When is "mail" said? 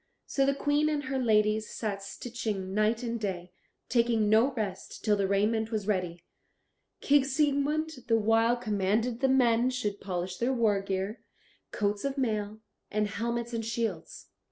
12.17-12.61